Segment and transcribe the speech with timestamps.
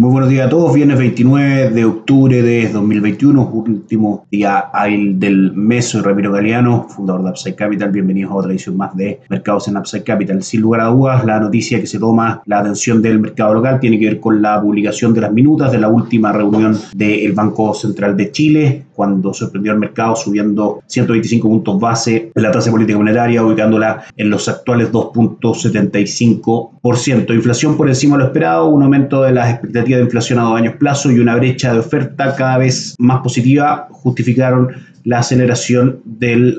[0.00, 4.70] Muy buenos días a todos, viernes 29 de octubre de 2021, último día
[5.18, 5.88] del mes.
[5.90, 7.90] Soy Ramiro Galeano, fundador de Upside Capital.
[7.90, 10.42] Bienvenidos a otra edición más de Mercados en Upside Capital.
[10.42, 13.98] Sin lugar a dudas, la noticia que se toma la atención del mercado local tiene
[13.98, 18.16] que ver con la publicación de las minutas de la última reunión del Banco Central
[18.16, 23.42] de Chile, cuando sorprendió al mercado subiendo 125 puntos base en la tasa política monetaria,
[23.42, 27.34] ubicándola en los actuales 2.75%.
[27.34, 30.58] Inflación por encima de lo esperado, un aumento de las expectativas de inflación a dos
[30.58, 34.68] años plazo y una brecha de oferta cada vez más positiva justificaron
[35.04, 36.58] la aceleración del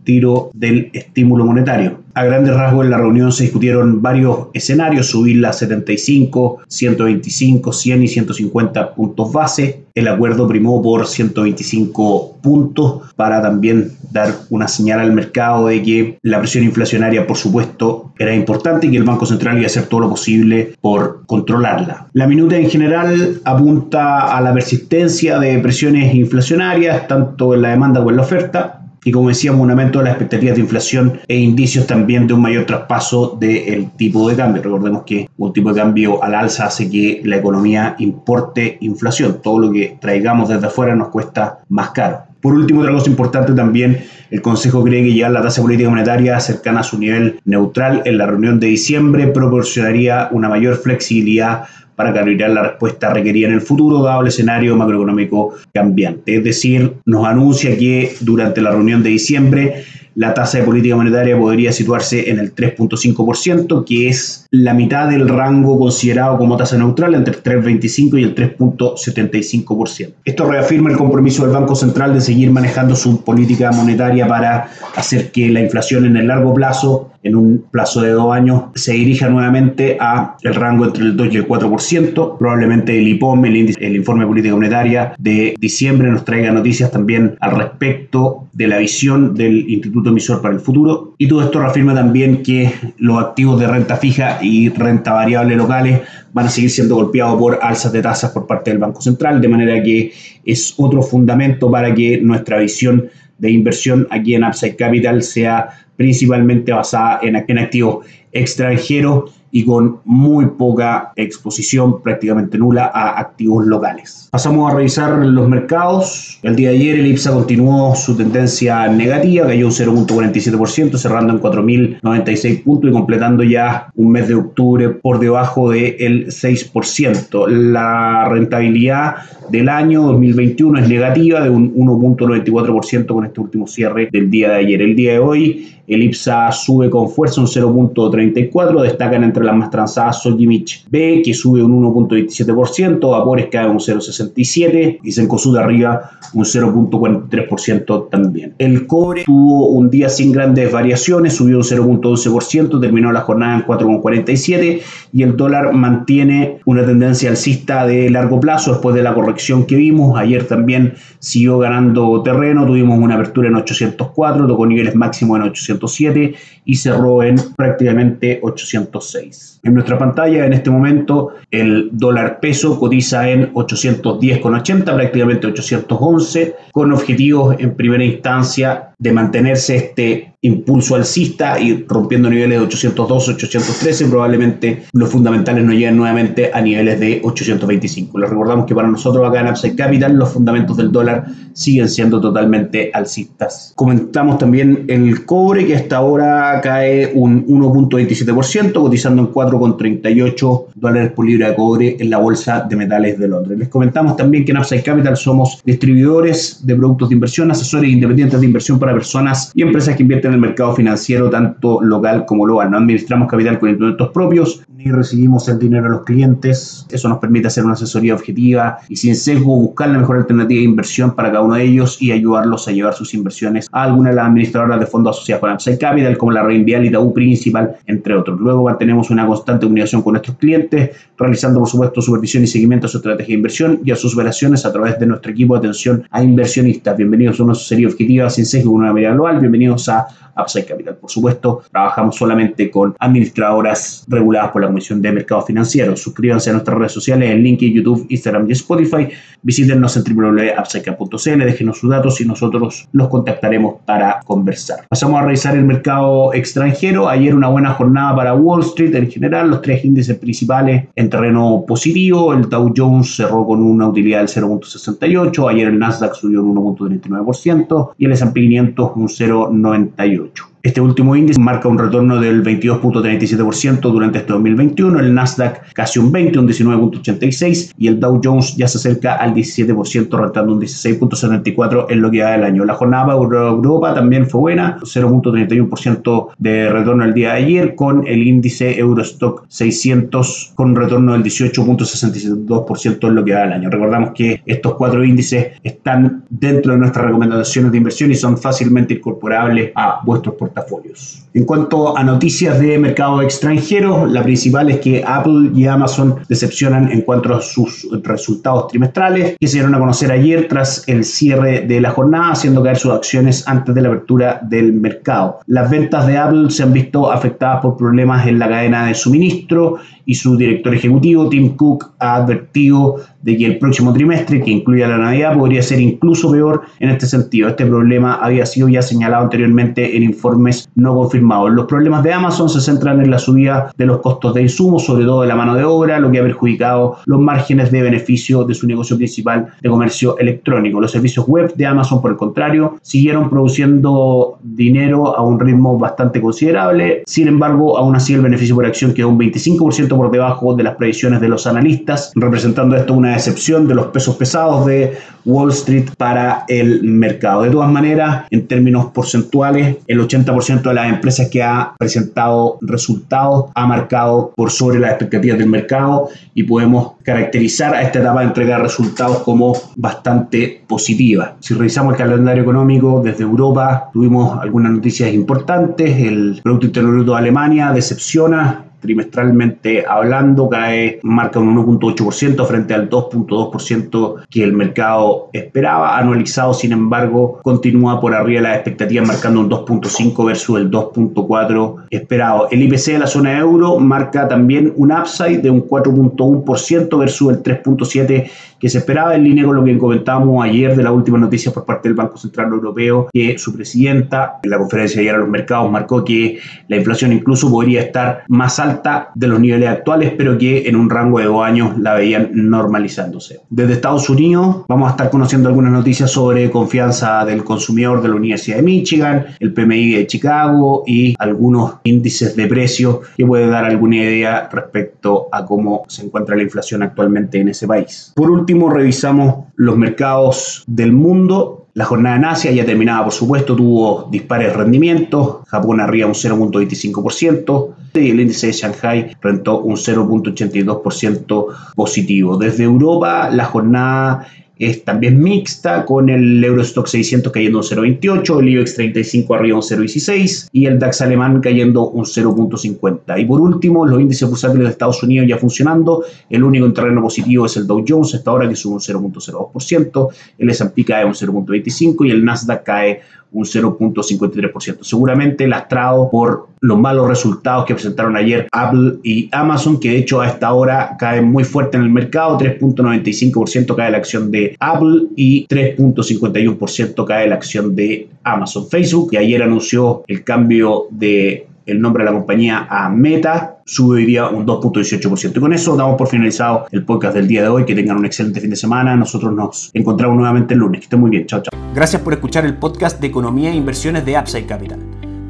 [0.00, 2.00] retiro del estímulo monetario.
[2.14, 8.02] A grandes rasgos en la reunión se discutieron varios escenarios, subirla a 75, 125, 100
[8.02, 9.84] y 150 puntos base.
[9.94, 16.18] El acuerdo primó por 125 puntos para también dar una señal al mercado de que
[16.22, 19.84] la presión inflacionaria, por supuesto, era importante y que el Banco Central iba a hacer
[19.84, 22.08] todo lo posible por controlarla.
[22.12, 28.00] La minuta en general apunta a la persistencia de presiones inflacionarias, tanto en la demanda
[28.00, 31.36] como en la oferta, y como decíamos, un aumento de las expectativas de inflación e
[31.36, 34.62] indicios también de un mayor traspaso del tipo de cambio.
[34.62, 39.38] Recordemos que un tipo de cambio al alza hace que la economía importe inflación.
[39.42, 42.30] Todo lo que traigamos desde afuera nos cuesta más caro.
[42.40, 46.40] Por último, otra cosa importante también, el Consejo cree que llegar la tasa política monetaria
[46.40, 51.64] cercana a su nivel neutral en la reunión de diciembre proporcionaría una mayor flexibilidad
[52.00, 56.36] para calibrar la respuesta requerida en el futuro, dado el escenario macroeconómico cambiante.
[56.36, 59.84] Es decir, nos anuncia que durante la reunión de diciembre
[60.14, 65.28] la tasa de política monetaria podría situarse en el 3.5%, que es la mitad del
[65.28, 70.14] rango considerado como tasa neutral entre el 3.25 y el 3.75%.
[70.24, 75.30] Esto reafirma el compromiso del Banco Central de seguir manejando su política monetaria para hacer
[75.30, 79.28] que la inflación en el largo plazo en un plazo de dos años se dirija
[79.28, 82.38] nuevamente a el rango entre el 2 y el 4%.
[82.38, 86.90] Probablemente el IPOM, el, índice, el informe de política monetaria de diciembre, nos traiga noticias
[86.90, 91.14] también al respecto de la visión del Instituto Emisor para el futuro.
[91.18, 96.00] Y todo esto reafirma también que los activos de renta fija y renta variable locales
[96.32, 99.48] van a seguir siendo golpeados por alzas de tasas por parte del Banco Central, de
[99.48, 100.12] manera que
[100.44, 103.08] es otro fundamento para que nuestra visión
[103.40, 109.98] de inversión aquí en Upside Capital sea principalmente basada en, en activos extranjeros y con
[110.04, 114.28] muy poca exposición, prácticamente nula, a activos locales.
[114.30, 116.38] Pasamos a revisar los mercados.
[116.42, 121.40] El día de ayer el IPSA continuó su tendencia negativa, cayó un 0.47%, cerrando en
[121.40, 127.48] 4.096 puntos y completando ya un mes de octubre por debajo del 6%.
[127.48, 129.16] La rentabilidad
[129.50, 134.56] del año 2021 es negativa de un 1.94% con este último cierre del día de
[134.56, 134.82] ayer.
[134.82, 139.70] El día de hoy el IPSA sube con fuerza un 0.34, destacan entre las más
[139.70, 146.44] transadas Sojimich B, que sube un 1.27%, Vapores cae un 0.67% y Sencosud arriba un
[146.44, 148.54] 0.43% también.
[148.58, 153.64] El cobre tuvo un día sin grandes variaciones, subió un 0.12%, terminó la jornada en
[153.64, 154.80] 4.47
[155.12, 159.76] y el dólar mantiene una tendencia alcista de largo plazo después de la corrección que
[159.76, 160.18] vimos.
[160.18, 166.34] Ayer también siguió ganando terreno, tuvimos una apertura en 804, tocó niveles máximos en 807
[166.64, 169.29] y cerró en prácticamente 806.
[169.62, 176.92] En nuestra pantalla en este momento el dólar peso cotiza en 810,80, prácticamente 811, con
[176.92, 184.06] objetivos en primera instancia de mantenerse este impulso alcista y rompiendo niveles de 812, 813,
[184.06, 188.18] probablemente los fundamentales no lleguen nuevamente a niveles de 825.
[188.18, 192.20] Les recordamos que para nosotros acá en Upside Capital los fundamentos del dólar siguen siendo
[192.20, 193.72] totalmente alcistas.
[193.74, 201.26] Comentamos también el cobre que hasta ahora cae un 1.27%, cotizando en 4,38 dólares por
[201.26, 203.58] libra de cobre en la bolsa de metales de Londres.
[203.58, 208.40] Les comentamos también que en Upside Capital somos distribuidores de productos de inversión, asesores independientes
[208.40, 212.44] de inversión para personas y empresas que invierten en el mercado financiero tanto local como
[212.44, 212.70] global.
[212.70, 216.86] No administramos capital con instrumentos propios ni recibimos el dinero a los clientes.
[216.90, 220.64] Eso nos permite hacer una asesoría objetiva y sin sesgo buscar la mejor alternativa de
[220.64, 224.16] inversión para cada uno de ellos y ayudarlos a llevar sus inversiones a alguna de
[224.16, 228.14] las administradoras de fondos asociados con Upside Capital, como la Reinvial y Tabú Principal, entre
[228.16, 228.40] otros.
[228.40, 232.88] Luego mantenemos una constante comunicación con nuestros clientes, realizando por supuesto supervisión y seguimiento a
[232.88, 236.04] su estrategia de inversión y a sus operaciones a través de nuestro equipo de atención
[236.10, 236.96] a inversionistas.
[236.96, 239.38] Bienvenidos a una asesoría objetiva sin sesgo una medida global.
[239.40, 240.06] Bienvenidos a
[240.40, 240.96] Upside Capital.
[240.96, 246.00] Por supuesto, trabajamos solamente con administradoras reguladas por la Comisión de Mercados Financieros.
[246.00, 249.08] Suscríbanse a nuestras redes sociales en LinkedIn, YouTube, Instagram y Spotify.
[249.42, 254.86] Visítenos en www.upsidecap.cl, déjenos sus datos y nosotros los contactaremos para conversar.
[254.88, 257.08] Pasamos a revisar el mercado extranjero.
[257.08, 261.64] Ayer una buena jornada para Wall Street en general, los tres índices principales en terreno
[261.66, 262.32] positivo.
[262.34, 267.90] El Dow Jones cerró con una utilidad del 0.68, ayer el Nasdaq subió un 1.39%
[267.98, 270.29] y el S&P 500 un 0.98.
[270.62, 276.12] Este último índice marca un retorno del 22.37% durante este 2021, el Nasdaq casi un
[276.12, 281.86] 20, un 19.86 y el Dow Jones ya se acerca al 17%, rentando un 16.74
[281.88, 282.66] en lo que va del año.
[282.66, 288.26] La jornada Europa también fue buena, 0.31% de retorno el día de ayer, con el
[288.26, 293.70] índice Eurostock 600 con un retorno del 18.62% en lo que va del año.
[293.70, 298.92] Recordamos que estos cuatro índices están dentro de nuestras recomendaciones de inversión y son fácilmente
[298.92, 301.24] incorporables a vuestros portafolios portafolios.
[301.32, 306.90] En cuanto a noticias de mercado extranjero, la principal es que Apple y Amazon decepcionan
[306.90, 311.66] en cuanto a sus resultados trimestrales, que se dieron a conocer ayer tras el cierre
[311.66, 315.38] de la jornada, haciendo caer sus acciones antes de la apertura del mercado.
[315.46, 319.78] Las ventas de Apple se han visto afectadas por problemas en la cadena de suministro
[320.04, 324.86] y su director ejecutivo, Tim Cook, ha advertido de que el próximo trimestre, que incluye
[324.86, 327.48] la Navidad, podría ser incluso peor en este sentido.
[327.48, 330.39] Este problema había sido ya señalado anteriormente en informes
[330.74, 331.50] no confirmados.
[331.52, 335.04] Los problemas de Amazon se centran en la subida de los costos de insumos, sobre
[335.04, 338.54] todo de la mano de obra, lo que ha perjudicado los márgenes de beneficio de
[338.54, 340.80] su negocio principal de comercio electrónico.
[340.80, 346.20] Los servicios web de Amazon, por el contrario, siguieron produciendo dinero a un ritmo bastante
[346.20, 347.02] considerable.
[347.06, 350.76] Sin embargo, aún así el beneficio por acción quedó un 25% por debajo de las
[350.76, 355.90] previsiones de los analistas, representando esto una excepción de los pesos pesados de Wall Street
[355.96, 357.42] para el mercado.
[357.42, 363.46] De todas maneras, en términos porcentuales, el 80% de las empresas que ha presentado resultados
[363.54, 368.26] ha marcado por sobre las expectativas del mercado y podemos caracterizar a esta etapa de
[368.26, 371.36] entrega de resultados como bastante positiva.
[371.40, 375.96] Si revisamos el calendario económico desde Europa, tuvimos algunas noticias importantes.
[375.98, 382.88] El Producto Interno Bruto de Alemania decepciona trimestralmente hablando, cae, marca un 1.8% frente al
[382.88, 385.98] 2.2% que el mercado esperaba.
[385.98, 391.84] Anualizado, sin embargo, continúa por arriba de las expectativas, marcando un 2.5 versus el 2.4
[391.90, 392.48] esperado.
[392.50, 397.42] El IPC de la zona euro marca también un upside de un 4.1% versus el
[397.42, 398.30] 3.7%
[398.60, 401.64] que se esperaba en línea con lo que comentábamos ayer de la última noticia por
[401.64, 405.28] parte del Banco Central Europeo, que su presidenta en la conferencia de ayer a los
[405.28, 410.36] mercados marcó que la inflación incluso podría estar más alta de los niveles actuales, pero
[410.36, 413.40] que en un rango de dos años la veían normalizándose.
[413.48, 418.14] Desde Estados Unidos vamos a estar conociendo algunas noticias sobre confianza del consumidor de la
[418.14, 423.64] Universidad de Michigan, el PMI de Chicago y algunos índices de precios que puede dar
[423.64, 428.12] alguna idea respecto a cómo se encuentra la inflación actualmente en ese país.
[428.14, 431.66] Por último, revisamos los mercados del mundo.
[431.74, 435.46] La jornada en Asia ya terminaba, por supuesto, tuvo dispares rendimientos.
[435.46, 442.36] Japón arriba un 0.25% y el índice de Shanghai rentó un 0.82% positivo.
[442.36, 444.26] Desde Europa, la jornada
[444.60, 449.62] es también mixta, con el Eurostock 600 cayendo un 0,28, el IBEX 35 arriba un
[449.62, 453.18] 0,16 y el DAX alemán cayendo un 0,50.
[453.18, 457.00] Y por último, los índices bursátiles de Estados Unidos ya funcionando, el único en terreno
[457.00, 461.14] positivo es el Dow Jones, hasta ahora que sube un 0,02%, el S&P cae un
[461.14, 463.00] 0,25 y el Nasdaq cae
[463.32, 464.82] un 0.53%.
[464.82, 470.20] Seguramente lastrado por los malos resultados que presentaron ayer Apple y Amazon, que de hecho
[470.20, 475.08] a esta hora caen muy fuerte en el mercado, 3.95% cae la acción de Apple
[475.16, 478.68] y 3.51% cae la acción de Amazon.
[478.68, 483.98] Facebook, que ayer anunció el cambio de el nombre de la compañía a Meta, sube
[483.98, 485.36] hoy día un 2.18%.
[485.36, 487.64] Y con eso damos por finalizado el podcast del día de hoy.
[487.64, 488.96] Que tengan un excelente fin de semana.
[488.96, 490.80] Nosotros nos encontramos nuevamente el lunes.
[490.80, 491.26] Que estén muy bien.
[491.26, 491.50] Chao, chao.
[491.74, 494.80] Gracias por escuchar el podcast de Economía e Inversiones de Upside Capital.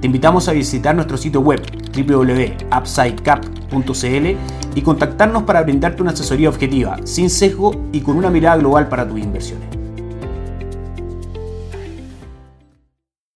[0.00, 1.61] Te invitamos a visitar nuestro sitio web
[1.94, 4.26] www.upsidecap.cl
[4.75, 9.06] y contactarnos para brindarte una asesoría objetiva, sin sesgo y con una mirada global para
[9.06, 9.79] tus inversiones.